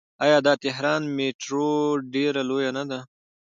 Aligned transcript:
آیا 0.23 0.37
د 0.45 0.49
تهران 0.63 1.01
میټرو 1.15 1.69
ډیره 2.13 2.41
لویه 2.49 2.71
نه 2.77 2.83
ده؟ 2.89 2.99